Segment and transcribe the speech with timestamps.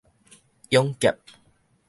[0.71, 1.15] 勇俠